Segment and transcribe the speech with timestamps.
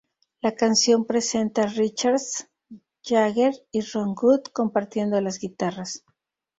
[0.41, 2.47] La canción presenta a Richards,
[3.03, 6.03] Jagger y Ron Wood compartiendo las guitarras.